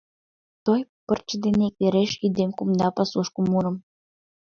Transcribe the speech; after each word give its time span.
Той 0.65 0.79
пырче 1.05 1.35
дене 1.45 1.63
иквереш 1.69 2.11
Ӱдем 2.25 2.51
кумда 2.57 2.87
пасушко 2.95 3.39
мурым. 3.49 3.75